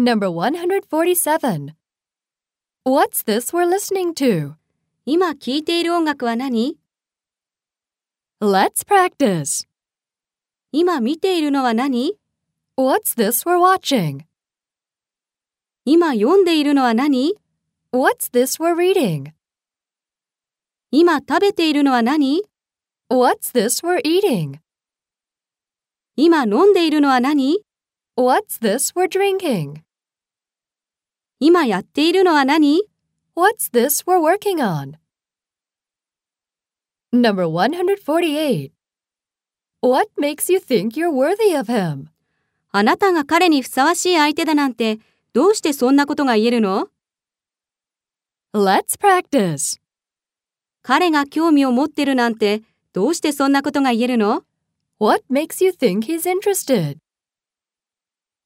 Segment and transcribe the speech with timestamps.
[0.00, 1.74] Number 147.
[2.84, 4.56] What's this we're listening to?
[5.06, 6.76] 今聴いている音楽は何
[8.42, 9.66] Let's practice.
[10.70, 12.12] 今見ているのは何
[12.76, 14.26] What's this we're watching?
[15.86, 17.34] 今読んでいるのは何
[17.90, 19.32] What's this we're reading?
[20.90, 22.42] 今食べているのは何
[23.10, 24.58] What's this we're eating?
[26.16, 27.60] 今飲んでいるのは何
[28.18, 29.82] What's this we're drinking?
[31.43, 32.83] 今やっているのは何
[33.35, 34.97] What's this we're working on?
[37.11, 38.71] Number 148.
[39.81, 42.09] What makes you think you're worthy of him?
[42.71, 44.99] あなたが彼にふさわしい相手だなんて
[45.33, 46.89] どうしてそんなことが言えるの
[48.53, 49.79] Let's practice.
[50.83, 52.61] 彼が興味を持ってるなんて
[52.93, 54.43] どうしてそんなことが言えるの
[54.99, 56.99] What makes you think he's interested?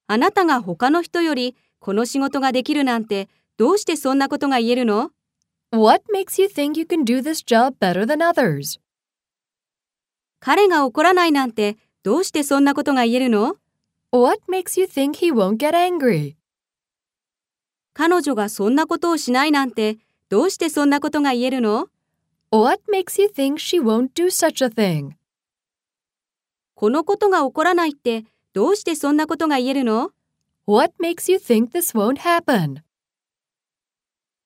[0.08, 5.12] あなたが他の人よりこの仕事ができるなんてどうしてそんなことが言えるの
[5.72, 8.80] What makes you think you can do this job better than others?
[10.40, 13.58] 彼が怒らないなんてどうしてそんなことが言えるの
[14.12, 16.36] What makes you think he won't get angry?
[17.94, 19.98] 彼女がそんなことをしないなんて
[20.30, 21.88] どうしてそんなことが言えるの
[22.52, 25.12] What makes you think she won't do such a thing?
[26.76, 30.12] このことが起こらないってどうしてそんなことが言えるの
[30.66, 32.82] What makes you think this won't happen?